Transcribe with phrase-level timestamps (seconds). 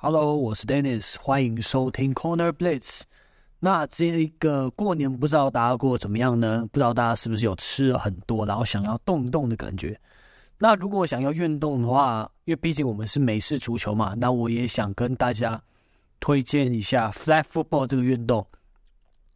[0.00, 3.00] Hello，我是 Dennis，欢迎收听 Corner Blitz。
[3.58, 6.64] 那这一个过年不知道大家过得怎么样呢？
[6.70, 10.00] 不知道大家是不是有吃了很多，然后想要动一动的感觉？
[10.56, 15.60] 那如果想要运动的话，因为毕竟我们是美式足球嘛，那我也想跟大家
[16.20, 18.46] 推荐一下 Flag Football 这个运动。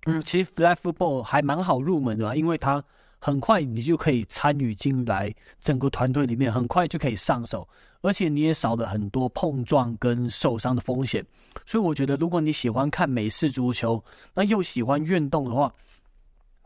[0.06, 2.84] 嗯，其实 Flag Football 还蛮好入门的，因为它
[3.24, 7.66] 很快你就可以参与进来整个团队里面，很快就可以上手。
[8.00, 11.24] 而且你也少了很多碰撞跟受伤的风险，
[11.64, 14.02] 所以我觉得如果你喜欢看美式足球，
[14.34, 15.72] 那又喜欢运动的话，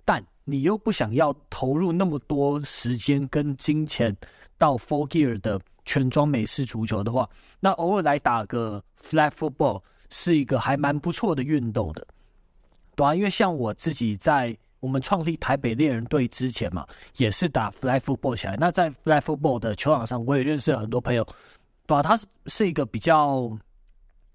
[0.02, 4.16] 但你又不想要投入那么多时间跟金钱
[4.56, 7.28] 到 Full Gear 的全装美式足球的话，
[7.60, 12.06] 那偶尔来打个 Flag Football 是一个还蛮不错的运动的，
[12.94, 14.56] 对啊，因为像我自己在。
[14.80, 16.86] 我们创立台北猎人队之前嘛，
[17.16, 18.56] 也是打 fly football 起来。
[18.58, 21.24] 那在 fly football 的球场上，我也认识了很多朋友，
[21.86, 22.02] 对吧？
[22.02, 23.50] 他是是一个比较，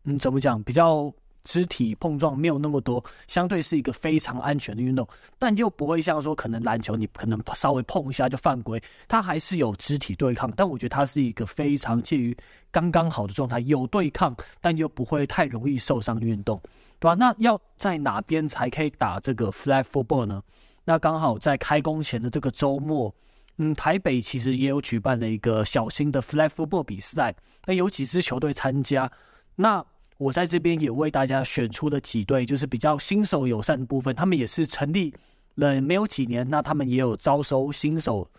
[0.04, 0.62] 嗯，怎么讲？
[0.64, 1.14] 比较
[1.44, 5.08] 肢体碰撞没有那么多，相对是一个非常安全的运动，
[5.40, 10.52] 但又不会像说可能篮球你可能稍微碰一下就犯规，它还是有肢体对抗。
[10.56, 12.36] 但我觉得它是一个非常介于
[12.72, 16.62] 刚刚好的状态，有对抗，但又不会太容易受伤的运动。
[17.00, 17.16] 对吧？
[17.16, 20.40] 那要在哪边才可以打这个 flag football 呢？
[20.84, 23.12] 那刚好在开工前的这个周末，
[23.58, 27.36] 嗯，台北其实也有举办了一个小型的 flag football 比赛，
[27.66, 29.12] 那有几支球队参加。
[29.56, 29.84] 那
[30.22, 34.16] 我在这边也为大家选出了几队，就是比较新手友善的部分。
[34.16, 35.12] 他们也是成立
[35.56, 38.30] 了没有几年，那他们也有招收新手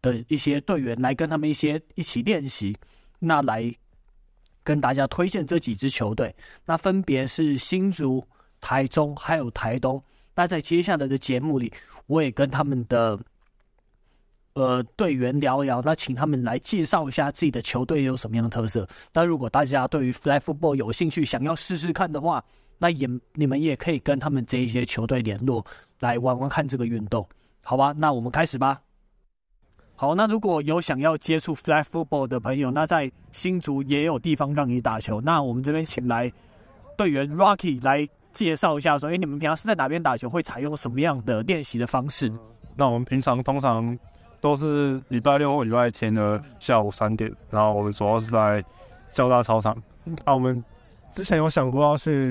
[0.00, 2.76] 的一些队员来跟他们一些一起练习，
[3.18, 3.72] 那来。
[4.64, 6.32] 跟大家推荐这几支球队，
[6.64, 8.24] 那分别是新竹、
[8.60, 10.00] 台中还有台东。
[10.36, 11.72] 那在接下来的节目里，
[12.06, 13.18] 我也跟他们的
[14.54, 18.86] 呃队员聊一聊，那请他们来介绍一下自己的球队有什么样的特色。
[19.12, 22.44] 那如果大家对于 fly Football 有兴趣，想要试试看的话，
[22.78, 25.64] 那也你们也可以跟他们这一些球队联络，
[26.00, 27.26] 来玩玩看这个运动，
[27.62, 27.94] 好吧？
[27.96, 28.80] 那我们开始吧。
[29.94, 35.20] 好，那如果有想要接触 fly football 的朋友，那在新竹也有地方让你打球。
[35.20, 36.32] 那我们这边请来
[36.96, 40.28] 队员 Rocky 来介绍一下，说：哎，你们平常是在哪边打球？
[40.28, 42.32] 会采用什么样的练习的方式？
[42.74, 43.96] 那我们平常通常
[44.42, 48.62] 都是礼拜六或礼拜天的下午三点，然后我们主要是在
[49.08, 49.74] 交大操场。
[50.26, 50.62] 那我们
[51.12, 52.30] 之前有想过要去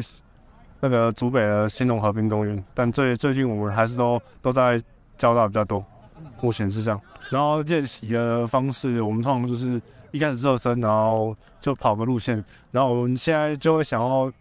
[0.82, 4.80] 那个竹北的新农河滨公园，但最最近我们还是都都在
[5.18, 5.84] 交大比较多。
[6.42, 7.00] 目前是这样，
[7.30, 14.32] 然后练习的方式，我们通常就是一开始热身，然后就跑个路线，然后我们现在就会想要，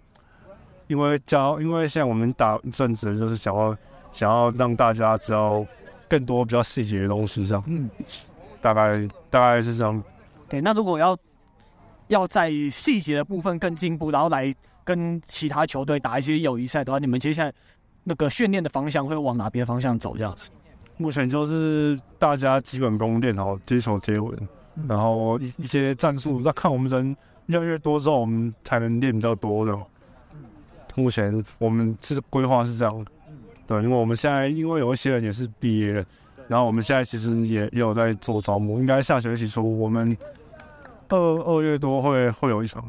[0.88, 3.76] 因为教，因为现在我们打一阵子，就是想要
[4.10, 5.64] 想要让大家知道
[6.10, 7.88] 更多比较细节的东西，这样，嗯，
[8.60, 10.02] 大概大概是这样。
[10.48, 11.16] 对，那如果要
[12.08, 17.52] 要在细节的部分更进步，然后来跟其他球队打一些友谊赛的话，你们接下来
[18.02, 20.16] 那个训练的方向会往哪边方向走？
[20.16, 20.50] 这样子？
[20.96, 24.36] 目前就是大家基本功练好，接球接稳，
[24.88, 27.16] 然后一一些战术，那看我们人
[27.46, 29.78] 越来越多之后，我们才能练比较多的。
[30.96, 33.10] 目前我们是规划是这样的，
[33.70, 36.04] 对，因为我们现在因为有一些人也是毕业了，
[36.48, 40.16] 然后我们现在其实也也有在做招募，应该下学期初我们
[41.08, 42.84] 二二月多会会有一场，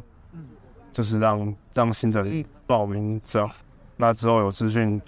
[0.92, 3.48] 就是让让新人报名这样，
[3.96, 5.00] 那之后有资讯。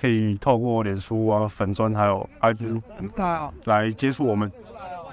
[0.00, 2.82] 可以透过脸书啊、粉专还有 IG
[3.66, 4.50] 来接触我们，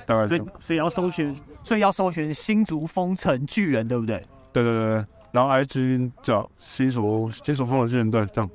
[0.04, 0.44] 大概是。
[0.60, 4.26] 所以要搜寻，所以要搜寻新竹风城巨人，对不对？
[4.52, 8.50] 对对对，然后 IG 叫新竹新竹风城巨人对这样。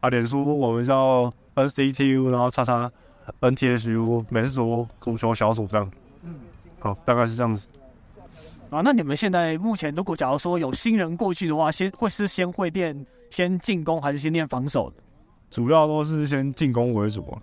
[0.00, 2.90] 啊，脸书我们叫 NCTU，然后叉叉
[3.40, 4.86] NTSU 美式足
[5.18, 5.90] 球小组这样。
[6.22, 6.34] 嗯，
[6.78, 7.68] 好，大概是这样子。
[8.70, 14.96] 啊，那你们现在目前如果假如说有新人过去的话，先会是先会练先进攻，还是先练防守的？
[15.50, 17.36] 主要都是先进攻为主，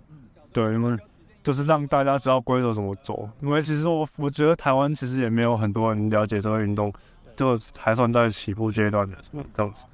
[0.52, 0.96] 对，因为
[1.42, 3.28] 就是让大家知道规则怎么走。
[3.40, 6.92] 因为其实我我觉得台湾其实也没有很多人了解这个运动，
[7.36, 9.16] 就还算在起步阶段的
[9.52, 9.84] 这样子。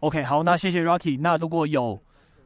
[0.00, 1.18] OK，好，那谢谢 Rocky。
[1.20, 2.00] 那如果有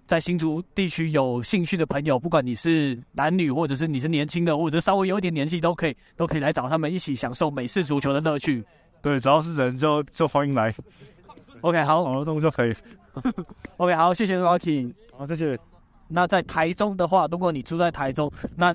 [0.06, 8.64] 在新竹地区有兴趣的朋友，不管你是男女，或者是你是年轻的，或者稍微有一点年纪，都可以都可以来找他们一起享受美式足球的乐趣。
[9.00, 10.74] 对，只要是人就就欢迎来。
[11.62, 12.74] OK，好，活动就可以。
[13.78, 14.92] OK，好，谢谢 Rocky。
[15.16, 15.56] 好，谢谢。
[16.08, 18.74] 那在台中的话，如果你住在台中，那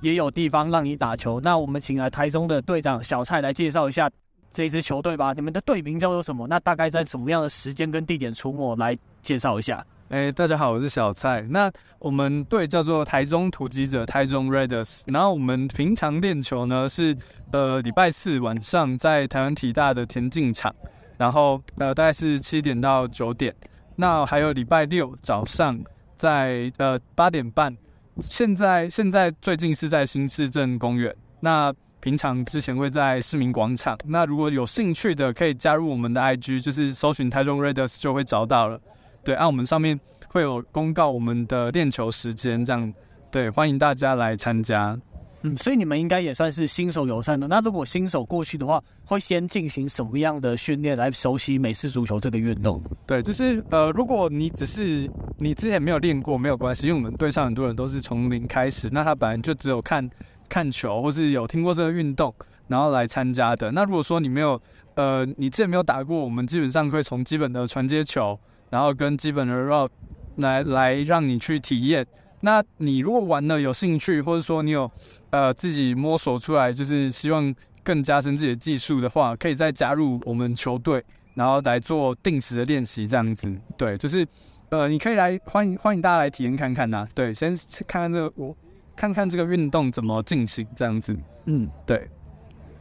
[0.00, 1.38] 也有地方让你打球。
[1.40, 4.10] 那我们请来台中的队长小蔡来介绍一下
[4.58, 5.32] 这一支球队吧。
[5.32, 6.44] 你们的队名叫做什么？
[6.48, 8.74] 那大概在什么样的时间跟地点出没？
[8.74, 9.86] 来介绍一下。
[10.08, 11.42] 哎、大家好，我是小蔡。
[11.42, 11.70] 那
[12.00, 15.02] 我们队叫做台中突击者，台中 Raiders。
[15.06, 17.16] 然后我们平常练球呢是
[17.52, 20.74] 呃礼拜四晚上在台湾体大的田径场。
[21.16, 23.54] 然后呃大概是七点到九点。
[23.94, 25.78] 那还有礼拜六早上
[26.16, 27.76] 在呃八点半。
[28.18, 33.98] 现在现在最近是在新市镇公园，那平常之前会在市民广场。
[34.04, 38.80] 那如果有兴趣的，可以加入我们的 IG，就是搜寻台中 Raiders 就会找到了。
[39.24, 39.98] 对，按、啊、我们上面
[40.28, 42.92] 会有公告我们的练球时间，这样
[43.30, 44.98] 对，欢迎大家来参加。
[45.42, 47.46] 嗯，所以你们应该也算是新手友善的。
[47.46, 52.82] 那如果新手过去的话，会先进行什么样的训练来熟悉美式足球这个运动？
[53.06, 55.08] 对，就是呃，如果你只是
[55.38, 60.08] 你之前没有练过，没有关系，因为我们队上很多人都是从零开始，那他本来就只有看
[60.48, 62.34] 看球，或是有听过这个运动，
[62.68, 63.70] 然后来参加的。
[63.72, 64.60] 那如果说你没有
[64.94, 68.38] 呃，你之前没有打过，我们基本上会从基本的传接球，
[68.70, 69.88] 然后跟基本的 route
[70.36, 72.06] 来来让你去体验。
[72.40, 74.90] 那你如果玩的有兴趣，或者说你有
[75.30, 81.04] 呃自己摸索出来，就是希望更加深自己的技术的话，可以再加入我们球队，
[81.34, 83.52] 然后来做定时的练习这样子。
[83.76, 84.26] 对，就是
[84.70, 87.56] 呃你可以来欢迎欢迎大家来体验看看呐、对，先
[87.86, 88.56] 看看这个我
[88.98, 91.16] 看看这个运动怎么进行这样子。
[91.46, 92.08] 嗯，对。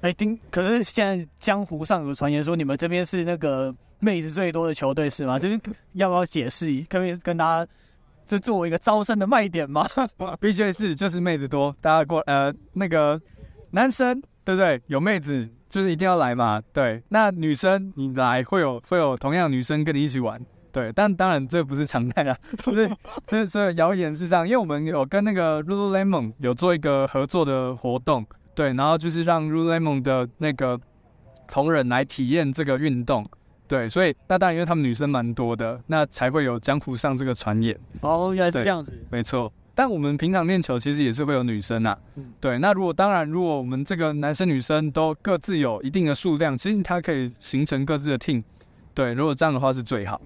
[0.02, 5.38] 哎，丁，可是现在江湖上有传言说你们这边是那个妹子最多的球队是吗？
[5.38, 5.62] 这边
[5.94, 7.72] 要不要解释一，可不可以跟大家？
[8.25, 9.88] 这作为一个招生的卖点吗？
[10.42, 13.22] 必须是，就是妹子多，大家过呃那个
[13.72, 14.81] 男生对不对？
[14.88, 17.02] 有妹子就是一定要来嘛，对。
[17.08, 20.40] 那女生你来会有会有同样女生跟你一起玩，
[20.72, 20.92] 对。
[20.94, 22.90] 但当然这不是常态啦， 不是。
[23.28, 28.25] 所以所以谣言是这样，因为我们有跟那个 Lululemon 有做一个合作的活动，
[28.56, 30.80] 对，然后就是让 Lululemon 的那个
[31.48, 33.25] 同仁来体验这个运动。
[33.68, 37.78] 对，所以那当然，因为他们女生蛮多的，那才会有江湖上这个传言。
[38.00, 38.98] 哦，原来是这样子。
[39.12, 41.98] 没错，但我们平常练球其实也是会有女生啊。
[42.16, 48.42] 嗯、对，那如果当然，如果我们这个男生女生都各自有一定的数量，其实它可以形成各自的 team。
[48.94, 50.22] 对，如果这样的话是最好。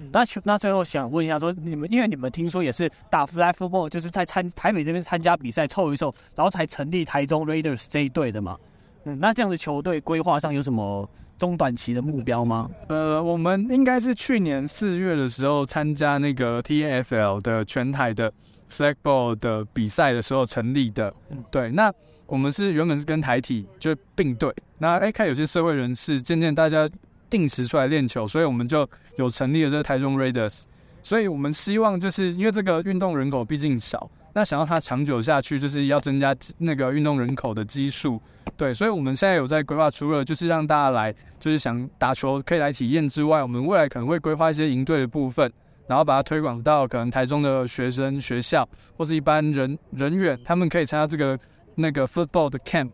[0.00, 8.56] 嗯、那那最后想问一下，说你们因为你们听说也是打 flag football，就是在参台北这边参加比赛凑一凑，然后才成立台中 Raiders 这一队的嘛？
[9.04, 11.08] 嗯，那这样的球队规划上有什么？
[11.38, 12.70] 中短期的目标吗？
[12.88, 18.30] 呃，我们应该是去年四月的时候参加那个 TFL 的全台的
[18.70, 21.10] Flagball 的比赛的时候成立的。
[21.50, 21.90] 对，那
[22.26, 26.86] 我们是原本是跟台体就并队，那哎看有些社会人士渐渐大家
[27.30, 28.86] 定时出来练球，所以我们就
[29.16, 30.64] 有成立了这个台中 Raiders。
[31.02, 34.10] 所以我们希望就是因为这个运动人口毕竟少。
[34.32, 38.20] 那想要它长久下去，就是要增加那个运动人口的基数，
[38.56, 45.52] 对，所以我们现在有在规划，除了就是让大家来，就是想打球可以来体验之外，我们未来可能会规划一些营队的部分，
[45.88, 51.36] 然后把它推广到可能台中的学生学校或是一般人人员，他们可以参加这个
[51.74, 52.92] 那个 football 的 camp，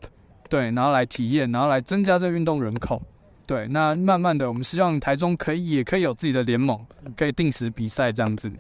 [0.49, 3.03] 对，然后来体验，然后来增加这个运动人口，
[3.47, 6.85] 对，那慢慢的，我们希望台中可以也可以有自己的联盟，
[7.17, 8.51] 可以定时比赛这样子。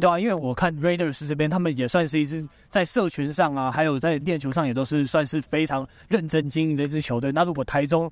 [0.00, 7.32] 对啊，因为我看 Raiders 这边，他们也算是一支在社群上啊，还有在练球上也都是算是非常认真经营的一支球队。
[7.32, 8.10] 那如果台中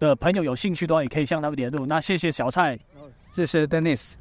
[0.00, 1.86] 的朋友有兴趣的话，也可以向他们联络。
[1.86, 2.78] 那谢谢小蔡，
[3.30, 4.14] 谢谢 Dennis。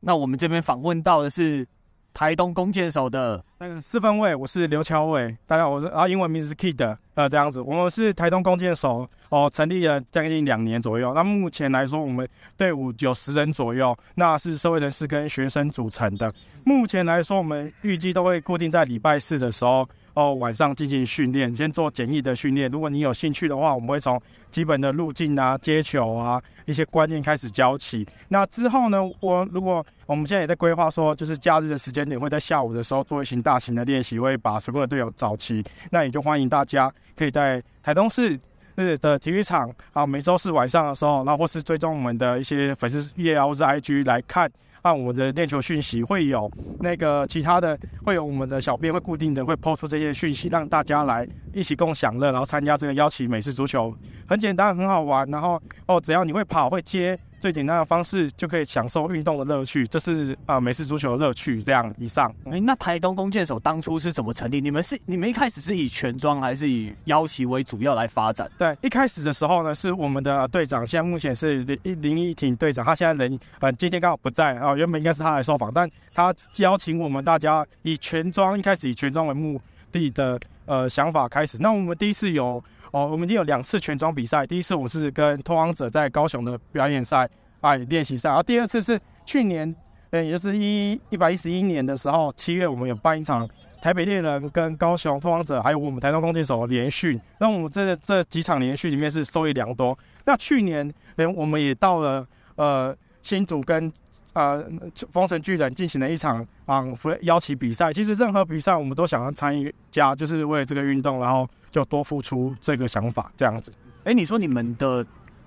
[0.00, 1.66] 那我们这边访问到的是。
[2.14, 12.26] 台东弓箭手的那个四分卫，我是刘乔伟，大家好，我是啊，英文名字是 Kid，呃，这样子，我们是台东弓箭手哦，成立了将近两年左右，那目前来说，我们
[12.56, 16.32] 队伍有十人左右，那是社会人士跟学生组成的。
[16.62, 19.86] 目前来说，我们预计都会固定在礼拜四的时候。
[20.14, 22.70] 哦，晚上进行训练，先做简易的训练。
[22.70, 28.06] 如果你有兴趣的话，我们会从基本的路径啊、接球啊一些观念开始教起。
[28.28, 35.64] 那之后呢，我如果我们现在也在规划说，就是假日的时间点会在下午的时候做一些大型的练习，会把所有的队友找齐。
[35.90, 38.38] 那也就欢迎大家可以在台东市
[38.76, 44.48] 的体育场啊，每周四晚上的时候，那或是追踪我们的一些粉丝页啊或是 IG 来看。
[44.84, 46.50] 按我们的练球讯息会有
[46.80, 53.94] 那个其他的，会有我们的小编会固定的会抛出这些讯息，让大家来一起共享乐，然后参加这个邀请美式足球，
[54.28, 57.18] 很简单很好玩，然后哦只要你会跑会接。
[57.44, 61.62] 最简单的方式就可以享受运动的乐趣，这是啊、呃、美式足球的乐趣。
[61.62, 64.62] 这样以上，哎、欸，那台东弓箭手当初是怎么成立？
[64.62, 68.50] 你们是你们一开始是以全装还是以腰旗为主要来发展？
[68.56, 79.60] 对，一开始的时候呢，是我们的队长，现在目前是林林依婷队长，他现在人呃今天刚好不在啊、呃，原本应该是他来受访，但他邀请我们大家以全装，一开始以全装为目
[79.92, 81.58] 的的呃想法开始。
[81.60, 82.64] 那我们第一次有。
[82.94, 84.46] 哦，我们已经有两次全装比赛。
[84.46, 87.28] 第一次我是跟拓荒者在高雄的表演赛
[87.60, 89.74] 啊练习赛，然后第二次是去年，
[90.10, 93.48] 呃，也就是一一百一十一年的时候，七月我们有办一场
[93.82, 97.20] 台北猎人跟高雄拓荒者，还有我们台东弓箭手的联训。
[97.40, 99.98] 那我们这这几场联训里面是受益良多。
[100.24, 102.24] 那去年连，我们也到了
[102.54, 103.92] 呃新竹跟
[104.34, 104.64] 呃
[105.10, 106.84] 丰神巨人进行了一场啊
[107.22, 107.92] 邀请比赛。
[107.92, 113.72] 其实任何比赛我们都想要参与加，就是为了这个运动，然后就多付出这个想法这样子。
[114.04, 115.04] 哎，你说你们的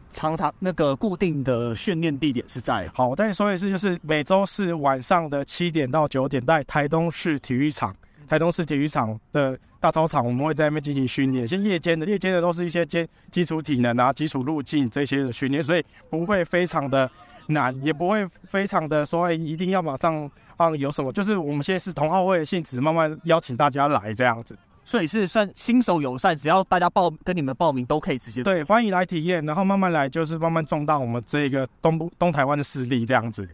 [0.09, 2.89] 常常那个固定的训练地点是在？
[2.93, 7.95] 好，我再说一次，就是每周四晚上的七点到九点，在台东市体育场。
[8.27, 11.47] 台东市体育场的大操场，我们会在那边进行训练。
[11.47, 17.09] 像夜间的，夜间的都是一些基基础体能啊、基础路径这些的训练，所以不会非常的
[17.47, 21.11] 难，也不会非常的说一定要马上啊有什么。
[21.11, 24.57] 就是我们现在是同好会的性质，慢慢邀请大家来这样子。
[24.83, 28.41] 所以是算新手友善，只要大家报跟你们报名都可以直接。
[28.41, 33.45] 对，欢迎来体验，然后慢慢来，就是慢慢壮大我们这个东部东台湾的势力这样子。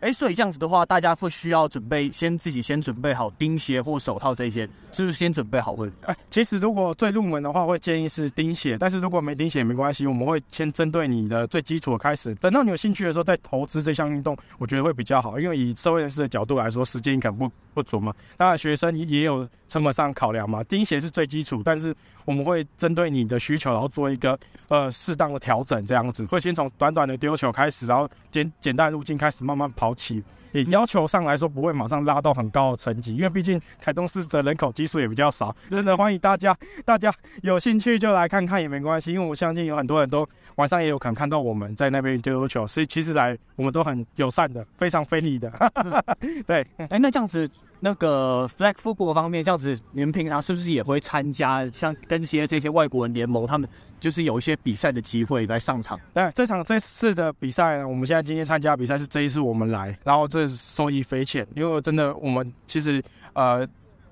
[0.00, 5.90] 哎，所以这样子的话，大家会需要准备，先自己先准备好钉鞋或手套这些，是不是先准备好会？
[6.02, 18.14] 哎，其实如果最入门的话，会建议是钉鞋，但是如果没钉鞋没关系，我们会先针对你的最基础的开始，等到你有兴趣的时候再投资这项运动，我觉得会比较好，因为以社会人士的角度来说，时间可能不不足嘛。
[18.38, 20.64] 当然，学生也有成本上考量嘛。
[20.64, 30.22] 钉鞋是最基础，但是我们会针对你的需求，然后做一个呃适当的调整，这样子会先从短短的丢球开始，然后简简单的路径开始慢慢跑起。
[30.52, 35.54] 也要求上来说不会马上拉到很高的层级，因为毕竟台东市的人口基数也比较少。
[35.70, 36.52] 真的欢迎大家，
[36.84, 45.52] 大家有兴趣就来看看也没关系，因为我相信有很多人都晚上也有可能看到我们在那边丢球，所以其实来我们都很友善的，非常 friendly 的。
[46.44, 47.48] 对，哎，那这样子。
[47.80, 53.68] 那个 flag football 方面，这样子，你们平常是不是也会参加像跟些这些外国人联盟，他们
[53.98, 55.98] 就是有一些比赛的机会来上场？
[56.12, 63.66] 对，这场这次的比赛呢，我们现在今天参加比赛是这一次我们来，然后这受益匪浅，因为真的我们其实呃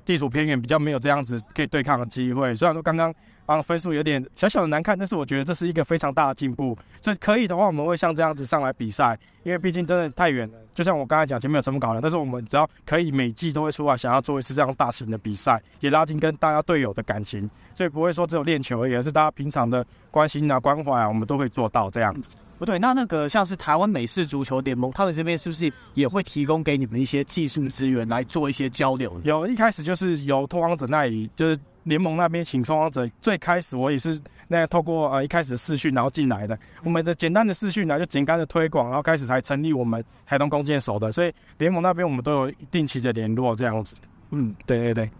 [0.09, 2.57] 地处偏远，比较没有这样子可以对抗的机会。
[2.57, 3.15] 虽然说刚刚。
[3.49, 6.77] 啊，分数有点小小的难看，但是我觉得这是一个非常大的进步。
[7.01, 10.59] 所以可以的话，我们会像这样子上来比赛，因为毕竟真的太远了。
[10.75, 22.37] 就像我刚才讲，前面有什么搞的，但是我们只要可以，每季都会出来，想要做一次这样大型的比赛，也拉近跟大家队友的感情，所以不会说只有练球而已，而是大家平常的关心啊、关怀啊，我们都会做到这样子。
[22.59, 29.21] 不对，那那个像是台湾美式足球联盟，他们这边是不是也会提供给你们一些技术资源来做一些交流？
[29.25, 31.59] 有，一开始就是由拓荒者那里就是。
[31.85, 36.59] 联盟那边请拓荒者，最开始我也是那透过呃一开始的视讯然后进来的。
[36.85, 41.11] 我们的简单的视讯呢，就简单的推广，然后开始才成立我们台东弓箭手的。
[41.11, 43.97] 所以联盟那边我们都有定期的联络这样子。
[44.33, 45.11] 嗯，对对对。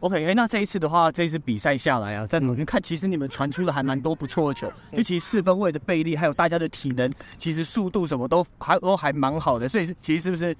[0.00, 9.68] OK，那这一次的话，这一次比赛下来啊，在我们看，其实你们传出了还蛮多不错的球，就其实四分位的臂力，还有大家的体能，其实速度什么都还都还蛮好的。
[9.68, 10.56] 所以是其实是不是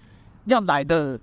[0.46, 1.18] 要来的？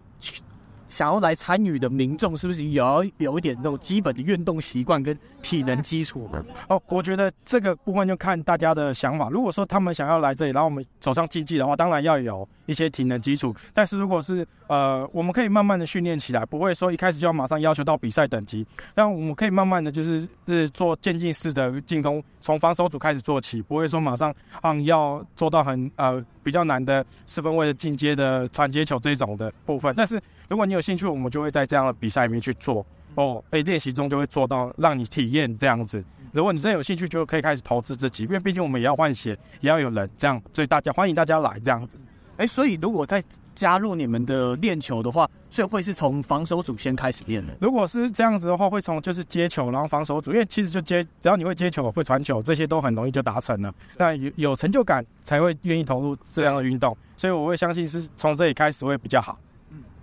[0.95, 6.41] 想要来参与的民众，是不是也要有一点那种基本的运动习惯跟体能基础呢？
[6.69, 9.27] 哦，我觉得这个部分就看大家的想法。
[9.29, 13.53] 如果说他们想要来这里，然后我们走上竞技的话，当然要有一些体能基础。
[13.73, 18.65] 但是如果是呃，我们可以慢慢的训练起来，不会说一开始就要马上要求到比赛等级。
[18.93, 29.93] 但我们可以慢慢的就是是做渐进式的进攻，从防守组开始做起，不会说马上啊要做到很呃比较难的四分位的进阶的传接球这种的部分。
[29.95, 33.43] 但是如果你有兴趣，我们就会在这样的比赛里面去做哦。
[33.49, 36.03] 哎，练习中就会做到，让你体验这样子。
[36.31, 41.97] 如果你真的有兴趣，就可以开始投资自己，因为毕竟我们也要换血，也要有人这样，所以大家欢迎大家来这样子。
[42.37, 43.23] 哎，所以如果在
[43.55, 47.55] 加入你们的练球的话，所以会是从防守组先开始练的。
[47.61, 53.73] 如果是这样子的话，会从就是接球，然后防守组，因为其实就接，只要你会接球、会传球，这些都很容易就达成了。
[53.97, 59.39] 那有有成就感才会愿意投入这样的运动，所以我会相信是从这里开始会比较好。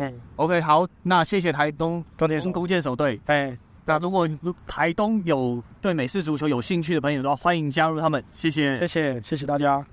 [0.03, 3.21] 嗯，OK，好，那谢谢台东弓箭弓箭手队。
[3.27, 4.29] 哎，那如果
[4.67, 8.23] 台东有对美式足球有兴趣的朋友的话，欢迎加入他们。
[8.33, 9.85] 谢谢，谢谢，谢谢大家。